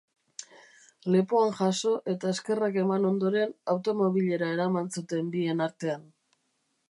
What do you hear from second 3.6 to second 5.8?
automobilera eraman zuten bien